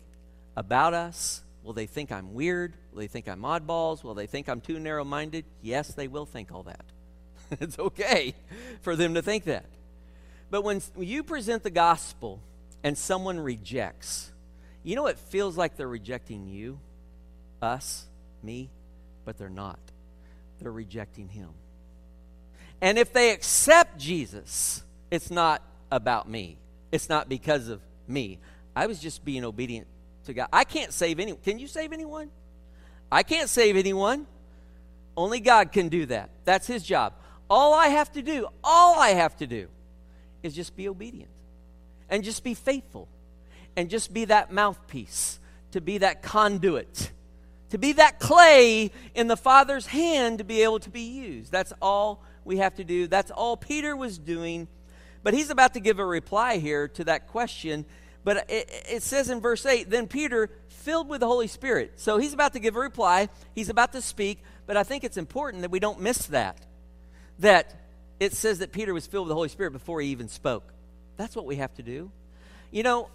[0.56, 1.42] about us.
[1.62, 2.74] Will they think I'm weird?
[2.92, 4.02] Will they think I'm oddballs?
[4.02, 5.44] Will they think I'm too narrow minded?
[5.62, 6.84] Yes, they will think all that.
[7.60, 8.34] it's okay
[8.82, 9.66] for them to think that.
[10.50, 12.40] But when you present the gospel
[12.84, 14.30] and someone rejects,
[14.84, 16.78] you know it feels like they're rejecting you?
[17.64, 18.06] us,
[18.42, 18.70] me,
[19.24, 19.78] but they're not.
[20.60, 21.50] They're rejecting him.
[22.80, 26.58] And if they accept Jesus, it's not about me.
[26.92, 28.38] It's not because of me.
[28.76, 29.86] I was just being obedient
[30.26, 30.48] to God.
[30.52, 31.40] I can't save anyone.
[31.42, 32.30] Can you save anyone?
[33.10, 34.26] I can't save anyone.
[35.16, 36.30] Only God can do that.
[36.44, 37.14] That's his job.
[37.48, 39.68] All I have to do, all I have to do
[40.42, 41.30] is just be obedient
[42.14, 43.08] and just be faithful
[43.76, 45.38] and just be that mouthpiece,
[45.72, 47.10] to be that conduit
[47.74, 51.50] to be that clay in the Father's hand to be able to be used.
[51.50, 53.08] That's all we have to do.
[53.08, 54.68] That's all Peter was doing.
[55.24, 57.84] But he's about to give a reply here to that question.
[58.22, 61.94] But it, it, says in verse 8, then Peter, filled with the Holy Spirit.
[61.96, 63.28] So he's about to give a reply.
[63.56, 64.40] He's about to speak.
[64.66, 66.64] But I think it's important that we don't miss that.
[67.40, 67.74] That
[68.20, 70.72] it says that Peter was filled with the Holy Spirit before he even spoke.
[71.16, 72.10] That's what we have to do.
[72.70, 73.08] You know,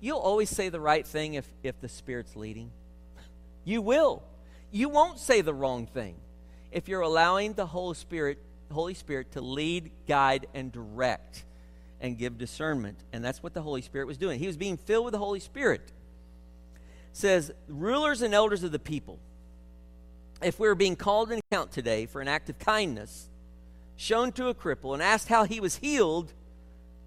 [0.00, 2.70] you'll always say the right thing if, if the Spirit's leading.
[3.64, 4.22] You will.
[4.70, 6.16] You won't say the wrong thing
[6.72, 8.38] if you're allowing the Holy Spirit,
[8.72, 11.44] Holy Spirit to lead, guide, and direct
[12.00, 12.98] and give discernment.
[13.12, 14.40] And that's what the Holy Spirit was doing.
[14.40, 15.80] He was being filled with the Holy Spirit.
[15.86, 19.20] It says, rulers and elders of the people,
[20.42, 23.28] if we were being called in account today for an act of kindness
[23.96, 26.32] shown to a cripple and asked how he was healed,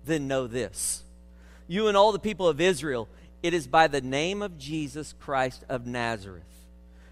[0.08, 1.04] then know this.
[1.68, 3.08] You and all the people of Israel,
[3.44, 6.44] it is by the name of Jesus Christ of Nazareth,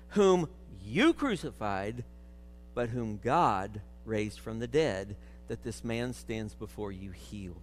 [0.10, 0.50] whom
[0.84, 2.04] you crucified,
[2.74, 5.16] but whom God raised from the dead,
[5.48, 7.62] that this man stands before you healed.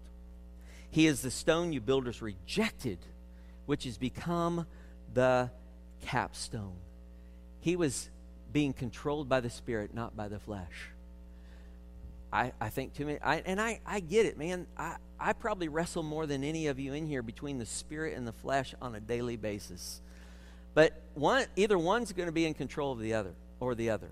[0.91, 2.99] He is the stone you builders rejected,
[3.67, 4.67] which has become
[5.13, 5.51] the
[6.03, 6.77] capstone.
[7.61, 8.11] He was
[8.53, 10.92] being controlled by the Spirit, not by the flesh.
[12.33, 14.67] I, I think too many, I, and I, I get it, man.
[14.77, 18.27] I, I probably wrestle more than any of you in here between the spirit and
[18.27, 20.01] the flesh on a daily basis.
[20.75, 24.11] But one, either one's going to be in control of the other, or the other.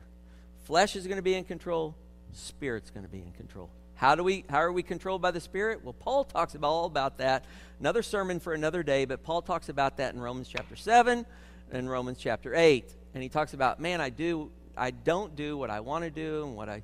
[0.65, 1.97] Flesh is going to be in control,
[2.35, 3.71] spirit's going to be in control.
[3.95, 5.85] How do we how are we controlled by the spirit?
[5.85, 7.45] Well, Paul talks about all about that.
[7.81, 11.27] Another sermon for another day, but Paul talks about that in Romans chapter 7
[11.71, 12.95] and Romans chapter 8.
[13.13, 16.45] And he talks about, man, I do I don't do what I want to do
[16.45, 16.83] and what I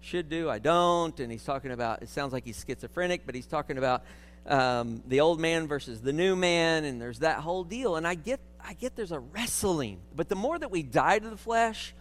[0.00, 1.18] should do, I don't.
[1.20, 4.04] And he's talking about, it sounds like he's schizophrenic, but he's talking about
[4.46, 7.96] um, the old man versus the new man, and there's that whole deal.
[7.96, 10.00] And I get, I get there's a wrestling.
[10.14, 11.94] But the more that we die to the flesh,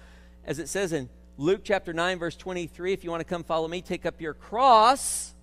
[0.46, 3.68] as it says in Luke chapter 9, verse 23, if you want to come follow
[3.68, 5.34] me, take up your cross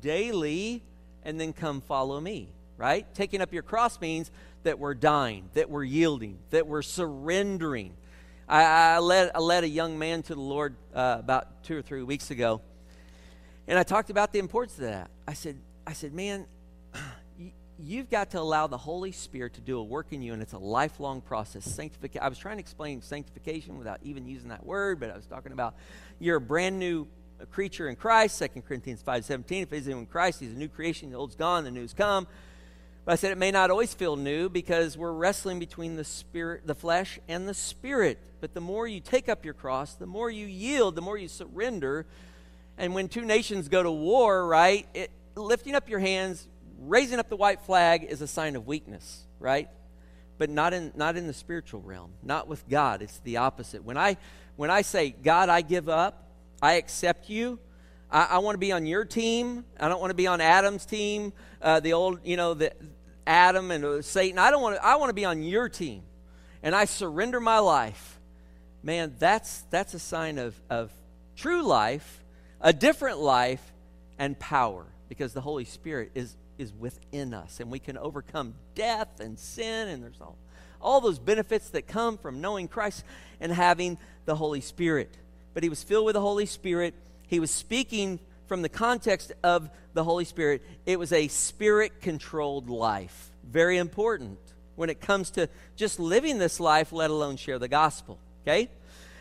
[0.00, 0.82] daily
[1.22, 3.06] and then come follow me, right?
[3.14, 4.30] Taking up your cross means
[4.64, 7.94] that we're dying, that we're yielding, that we're surrendering
[8.48, 11.82] I, I, led, I led a young man to the Lord uh, about two or
[11.82, 12.60] three weeks ago,
[13.66, 15.10] and I talked about the importance of that.
[15.26, 16.46] I said, I said, man,
[17.78, 20.52] you've got to allow the Holy Spirit to do a work in you, and it's
[20.52, 21.64] a lifelong process.
[21.64, 22.22] Sanctification.
[22.22, 25.52] I was trying to explain sanctification without even using that word, but I was talking
[25.52, 25.74] about
[26.18, 27.08] you're a brand new
[27.50, 28.38] creature in Christ.
[28.38, 31.10] 2 Corinthians 5.17, if he's in Christ, he's a new creation.
[31.10, 32.26] The old's gone, the new's come.
[33.04, 36.66] But I said it may not always feel new because we're wrestling between the spirit,
[36.66, 38.18] the flesh, and the spirit.
[38.40, 41.28] But the more you take up your cross, the more you yield, the more you
[41.28, 42.06] surrender.
[42.78, 46.48] And when two nations go to war, right, it, lifting up your hands,
[46.80, 49.68] raising up the white flag is a sign of weakness, right?
[50.38, 53.02] But not in not in the spiritual realm, not with God.
[53.02, 53.84] It's the opposite.
[53.84, 54.16] When I
[54.56, 56.28] when I say, God, I give up,
[56.62, 57.58] I accept you,
[58.10, 59.64] I, I want to be on your team.
[59.78, 61.32] I don't want to be on Adam's team,
[61.64, 62.72] uh, the old, you know, the
[63.26, 64.38] Adam and uh, Satan.
[64.38, 64.84] I don't want to.
[64.84, 66.02] I want to be on your team,
[66.62, 68.20] and I surrender my life.
[68.82, 70.92] Man, that's that's a sign of of
[71.34, 72.22] true life,
[72.60, 73.72] a different life,
[74.18, 79.18] and power, because the Holy Spirit is is within us, and we can overcome death
[79.18, 80.36] and sin, and there's all
[80.80, 83.04] all those benefits that come from knowing Christ
[83.40, 83.96] and having
[84.26, 85.16] the Holy Spirit.
[85.54, 86.94] But he was filled with the Holy Spirit
[87.26, 90.62] he was speaking from the context of the Holy Spirit.
[90.86, 93.30] It was a spirit controlled life.
[93.44, 94.38] Very important
[94.76, 98.18] when it comes to just living this life, let alone share the gospel.
[98.42, 98.68] Okay?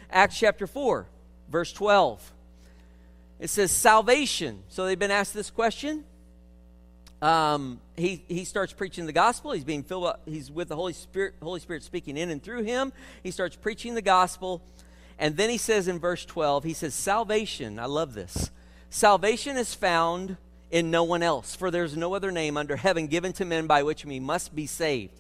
[0.10, 1.08] Acts chapter 4,
[1.50, 2.32] verse 12.
[3.40, 4.64] It says salvation.
[4.70, 6.04] So they've been asked this question.
[7.22, 9.52] Um, he, he starts preaching the gospel.
[9.52, 10.22] He's being filled up.
[10.26, 12.92] He's with the Holy Spirit, Holy Spirit speaking in and through him.
[13.22, 14.62] He starts preaching the gospel.
[15.18, 18.52] And then he says in verse 12, he says, Salvation, I love this.
[18.94, 20.38] Salvation is found
[20.70, 23.82] in no one else, for there's no other name under heaven given to men by
[23.82, 25.20] which we must be saved.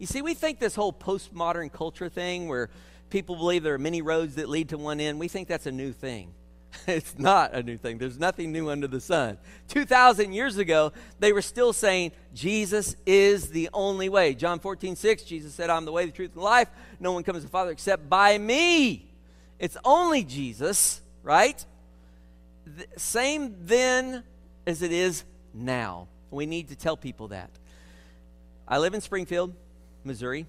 [0.00, 2.68] You see, we think this whole postmodern culture thing where
[3.08, 5.70] people believe there are many roads that lead to one end, we think that's a
[5.72, 6.34] new thing.
[6.88, 7.98] it's not a new thing.
[7.98, 9.38] There's nothing new under the sun.
[9.68, 14.34] 2,000 years ago, they were still saying Jesus is the only way.
[14.34, 16.68] John 14, 6, Jesus said, I'm the way, the truth, and life.
[16.98, 19.14] No one comes to the Father except by me.
[19.60, 21.64] It's only Jesus, right?
[22.66, 24.24] The same then
[24.66, 25.22] as it is
[25.54, 26.08] now.
[26.32, 27.50] We need to tell people that.
[28.66, 29.54] I live in Springfield,
[30.02, 30.46] Missouri.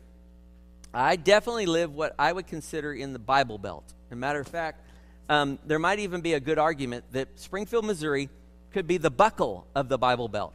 [0.92, 3.84] I definitely live what I would consider in the Bible Belt.
[4.08, 4.82] As a matter of fact,
[5.30, 8.30] um, there might even be a good argument that Springfield, Missouri
[8.72, 10.54] could be the buckle of the Bible Belt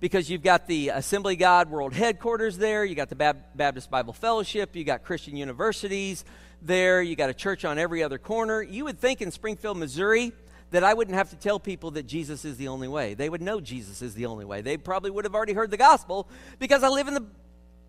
[0.00, 4.14] because you've got the Assembly God World Headquarters there, you got the Bab- Baptist Bible
[4.14, 6.24] Fellowship, you got Christian universities
[6.62, 8.62] there, you got a church on every other corner.
[8.62, 10.32] You would think in Springfield, Missouri,
[10.74, 13.14] that I wouldn't have to tell people that Jesus is the only way.
[13.14, 14.60] They would know Jesus is the only way.
[14.60, 17.24] They probably would have already heard the gospel because I live in the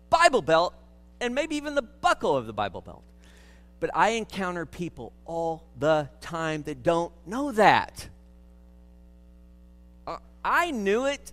[0.08, 0.72] Bible Belt
[1.20, 3.02] and maybe even the buckle of the Bible Belt.
[3.80, 8.08] But I encounter people all the time that don't know that.
[10.06, 11.32] Uh, I knew it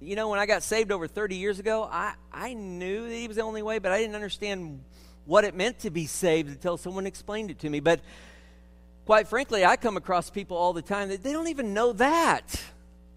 [0.00, 3.28] you know, when I got saved over 30 years ago, I, I knew that he
[3.28, 4.82] was the only way, but I didn't understand
[5.26, 7.78] what it meant to be saved until someone explained it to me.
[7.78, 8.00] But
[9.06, 12.62] quite frankly, I come across people all the time that they don't even know that.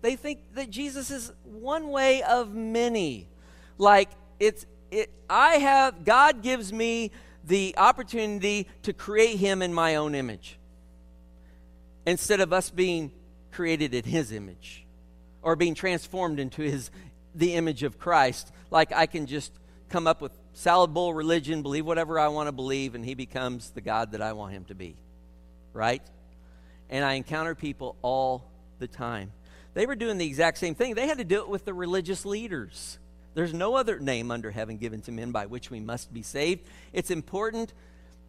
[0.02, 3.28] They think that Jesus is one way of many.
[3.78, 4.10] Like
[4.40, 7.12] it's it I have God gives me
[7.44, 10.58] the opportunity to create him in my own image
[12.06, 13.12] instead of us being
[13.52, 14.86] created in his image
[15.42, 16.92] or being transformed into his
[17.34, 18.52] the image of Christ.
[18.72, 19.52] Like I can just
[19.90, 23.72] come up with salad bowl religion, believe whatever I want to believe, and he becomes
[23.72, 24.96] the God that I want him to be.
[25.76, 26.02] Right?
[26.90, 28.50] And I encounter people all
[28.80, 29.32] the time.
[29.74, 30.96] They were doing the exact same thing.
[30.96, 32.98] They had to do it with the religious leaders.
[33.34, 36.66] There's no other name under heaven given to men by which we must be saved.
[36.94, 37.74] It's important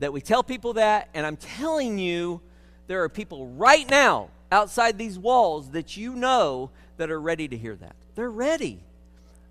[0.00, 2.40] that we tell people that, and I'm telling you,
[2.88, 7.56] there are people right now outside these walls that you know that are ready to
[7.56, 7.94] hear that.
[8.16, 8.82] They're ready.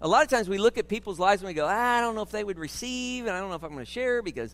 [0.02, 2.16] A lot of times we look at people's lives and we go, ah, I don't
[2.16, 4.54] know if they would receive, and I don't know if I'm going to share because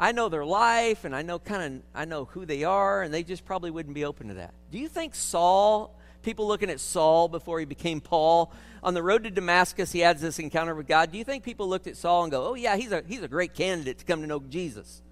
[0.00, 3.12] I know their life and I know kind of I know who they are, and
[3.12, 4.54] they just probably wouldn't be open to that.
[4.72, 8.50] Do you think Saul, people looking at Saul before he became Paul,
[8.82, 11.12] on the road to Damascus, he has this encounter with God.
[11.12, 13.28] Do you think people looked at Saul and go, Oh yeah, he's a he's a
[13.28, 15.02] great candidate to come to know Jesus?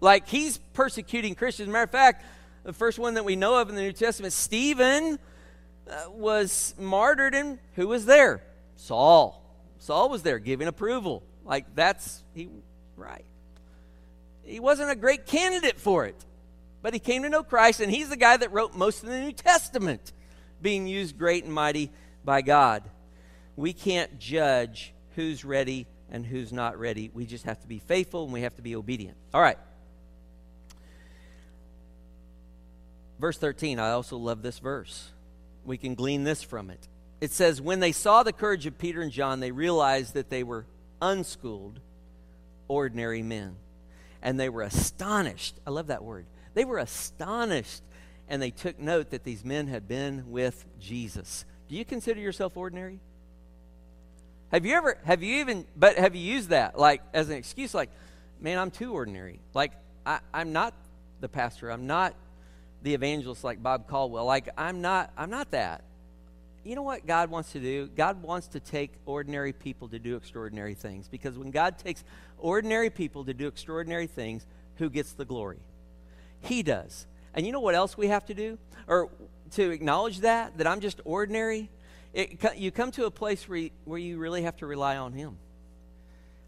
[0.00, 1.68] Like he's persecuting Christians.
[1.68, 2.24] Matter of fact,
[2.62, 5.18] the first one that we know of in the New Testament, Stephen
[5.90, 8.44] uh, was martyred, and who was there?
[8.76, 9.42] Saul.
[9.80, 11.24] Saul was there giving approval.
[11.44, 12.48] Like that's he
[12.96, 13.24] right.
[14.44, 16.16] He wasn't a great candidate for it,
[16.82, 19.20] but he came to know Christ, and he's the guy that wrote most of the
[19.20, 20.12] New Testament,
[20.60, 21.90] being used great and mighty
[22.24, 22.82] by God.
[23.56, 27.10] We can't judge who's ready and who's not ready.
[27.12, 29.16] We just have to be faithful and we have to be obedient.
[29.32, 29.58] All right.
[33.18, 35.10] Verse 13, I also love this verse.
[35.64, 36.88] We can glean this from it.
[37.20, 40.42] It says, When they saw the courage of Peter and John, they realized that they
[40.42, 40.66] were
[41.00, 41.78] unschooled,
[42.66, 43.56] ordinary men.
[44.22, 45.56] And they were astonished.
[45.66, 46.26] I love that word.
[46.54, 47.82] They were astonished.
[48.28, 51.44] And they took note that these men had been with Jesus.
[51.68, 53.00] Do you consider yourself ordinary?
[54.52, 57.74] Have you ever, have you even, but have you used that like as an excuse,
[57.74, 57.90] like,
[58.40, 59.40] man, I'm too ordinary.
[59.54, 59.72] Like,
[60.04, 60.74] I, I'm not
[61.20, 61.70] the pastor.
[61.70, 62.14] I'm not
[62.82, 64.26] the evangelist like Bob Caldwell.
[64.26, 65.84] Like I'm not I'm not that.
[66.64, 67.88] You know what God wants to do?
[67.88, 72.04] God wants to take ordinary people to do extraordinary things because when God takes
[72.38, 74.46] ordinary people to do extraordinary things,
[74.76, 75.58] who gets the glory?
[76.40, 77.06] He does.
[77.34, 78.58] And you know what else we have to do?
[78.86, 79.10] Or
[79.52, 81.68] to acknowledge that that I'm just ordinary,
[82.12, 85.12] it, you come to a place where you, where you really have to rely on
[85.12, 85.38] him.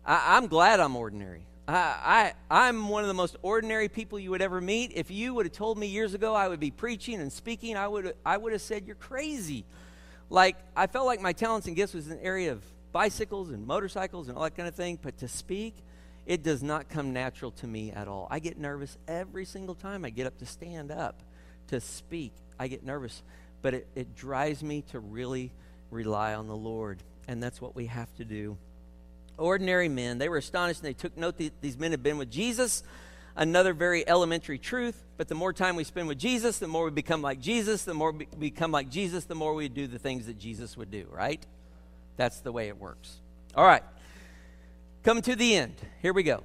[0.07, 1.47] I, I'm glad I'm ordinary.
[1.67, 4.93] I, I, I'm one of the most ordinary people you would ever meet.
[4.95, 7.89] If you would have told me years ago I would be preaching and speaking, I
[7.89, 9.65] would, I would have said, You're crazy.
[10.31, 12.63] Like, I felt like my talents and gifts was an area of
[12.93, 15.75] bicycles and motorcycles and all that kind of thing, but to speak,
[16.27, 18.27] it does not come natural to me at all.
[18.31, 21.23] I get nervous every single time I get up to stand up
[21.69, 22.33] to speak.
[22.59, 23.23] I get nervous,
[23.63, 25.53] but it, it drives me to really
[25.91, 28.57] rely on the Lord, and that's what we have to do
[29.39, 30.19] ordinary men.
[30.19, 32.83] They were astonished and they took note that these men had been with Jesus.
[33.37, 36.91] Another very elementary truth, but the more time we spend with Jesus, the more we
[36.93, 37.83] become like Jesus.
[37.85, 40.91] The more we become like Jesus, the more we do the things that Jesus would
[40.91, 41.45] do, right?
[42.17, 43.21] That's the way it works.
[43.57, 43.83] All right.
[45.03, 45.75] Come to the end.
[46.01, 46.45] Here we go.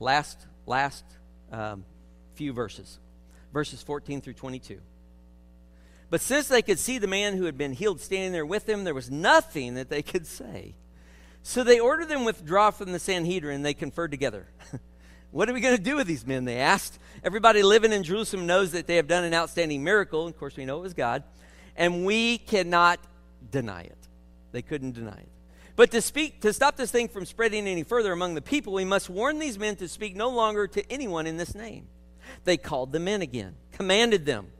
[0.00, 1.04] Last, last
[1.52, 1.84] um,
[2.34, 2.98] few verses.
[3.52, 4.80] Verses 14 through 22.
[6.08, 8.84] But since they could see the man who had been healed standing there with them,
[8.84, 10.74] there was nothing that they could say.
[11.42, 13.56] So they ordered them withdraw from the Sanhedrin.
[13.56, 14.46] And they conferred together.
[15.34, 16.44] what are we going to do with these men?
[16.44, 16.96] They asked.
[17.24, 20.28] Everybody living in Jerusalem knows that they have done an outstanding miracle.
[20.28, 21.24] Of course, we know it was God.
[21.74, 23.00] And we cannot
[23.50, 23.98] deny it.
[24.52, 25.28] They couldn't deny it.
[25.74, 28.84] But to speak, to stop this thing from spreading any further among the people, we
[28.84, 31.88] must warn these men to speak no longer to anyone in this name.
[32.44, 34.52] They called them in again, commanded them,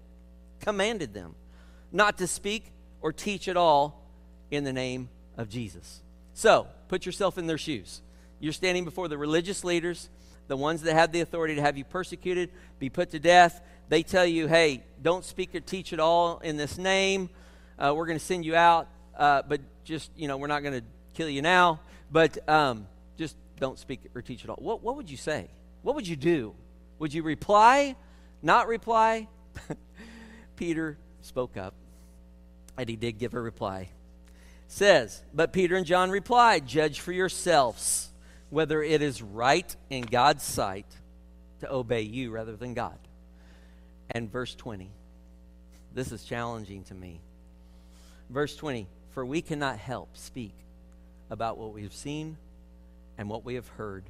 [0.59, 1.37] commanded them
[1.93, 4.11] not to speak or teach at all
[4.51, 6.03] in the name of Jesus.
[6.33, 8.03] So, put yourself in their shoes.
[8.41, 10.11] You're standing before the religious leaders,
[10.49, 13.61] the ones that have the authority to have you persecuted, be put to death.
[13.88, 17.30] They tell you, hey, don't speak or teach at all in this name.
[17.78, 18.88] Uh, we're going to send you out.
[19.16, 21.80] uh, but just, you know, we're not going to kill you now,
[22.11, 22.86] but um,
[23.16, 24.57] just don't speak or teach at all.
[24.57, 25.49] What, what would you say?
[25.82, 26.55] What would you do?
[26.99, 27.97] Would you reply?
[28.42, 29.28] Not reply?
[30.57, 31.74] Peter spoke up,
[32.76, 33.90] and he did give a reply.
[34.68, 38.11] Says, but Peter and John replied, Judge for yourselves
[38.55, 40.87] whether it is right in God's sight
[41.59, 42.97] to obey you rather than God.
[44.09, 44.93] And verse 20.
[45.93, 47.21] This is challenging to me.
[48.31, 50.55] Verse 20 For we cannot help speak
[51.31, 52.37] about what we have seen
[53.19, 54.05] and what we have heard.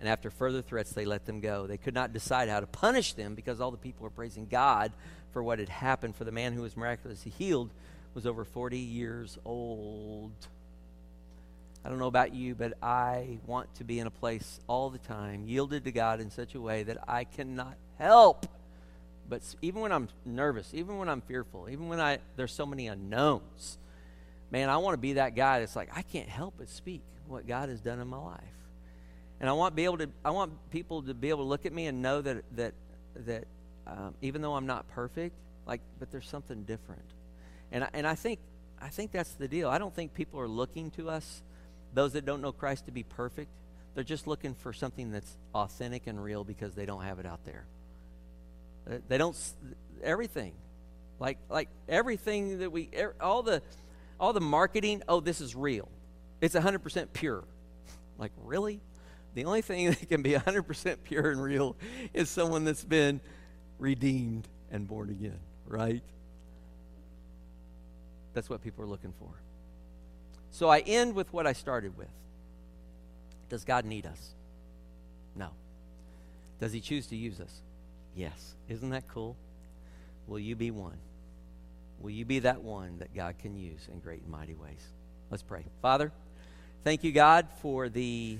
[0.00, 1.68] And after further threats, they let them go.
[1.68, 4.90] They could not decide how to punish them because all the people were praising God
[5.32, 6.16] for what had happened.
[6.16, 7.70] For the man who was miraculously healed
[8.14, 10.32] was over 40 years old.
[11.84, 14.98] I don't know about you, but I want to be in a place all the
[14.98, 18.46] time, yielded to God in such a way that I cannot help.
[19.28, 22.86] But even when I'm nervous, even when I'm fearful, even when I there's so many
[22.86, 23.78] unknowns,
[24.50, 27.46] man, I want to be that guy that's like I can't help but speak what
[27.46, 28.40] God has done in my life.
[29.40, 31.72] And I want be able to I want people to be able to look at
[31.72, 32.74] me and know that that
[33.26, 33.44] that
[33.86, 35.34] um, even though I'm not perfect,
[35.66, 37.04] like but there's something different.
[37.72, 38.40] And I, and I think
[38.80, 39.68] I think that's the deal.
[39.68, 41.42] I don't think people are looking to us
[41.94, 43.50] those that don't know Christ to be perfect,
[43.94, 47.44] they're just looking for something that's authentic and real because they don't have it out
[47.44, 47.64] there.
[48.90, 49.36] Uh, they don't
[50.02, 50.52] everything,
[51.18, 53.62] like like everything that we er, all the
[54.18, 55.02] all the marketing.
[55.08, 55.88] Oh, this is real.
[56.40, 57.44] It's 100% pure.
[58.16, 58.80] Like really,
[59.34, 61.74] the only thing that can be 100% pure and real
[62.12, 63.20] is someone that's been
[63.80, 65.40] redeemed and born again.
[65.66, 66.00] Right?
[68.34, 69.30] That's what people are looking for.
[70.54, 72.06] So I end with what I started with.
[73.48, 74.34] Does God need us?
[75.34, 75.48] No.
[76.60, 77.52] Does He choose to use us?
[78.14, 78.54] Yes.
[78.68, 79.34] Isn't that cool?
[80.28, 80.96] Will you be one?
[81.98, 84.78] Will you be that one that God can use in great and mighty ways?
[85.28, 85.64] Let's pray.
[85.82, 86.12] Father,
[86.84, 88.38] thank you, God, for the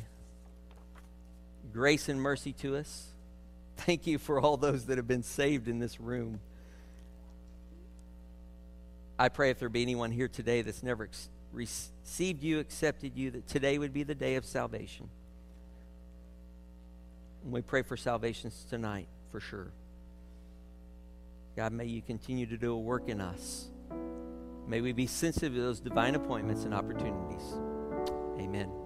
[1.72, 3.08] grace and mercy to us.
[3.78, 6.38] Thank you for all those that have been saved in this room.
[9.18, 11.02] I pray if there be anyone here today that's never
[11.54, 15.08] received you, accepted you, that today would be the day of salvation.
[17.44, 19.70] And we pray for salvations tonight, for sure.
[21.56, 23.68] God, may you continue to do a work in us.
[24.66, 27.42] May we be sensitive to those divine appointments and opportunities.
[28.38, 28.83] Amen.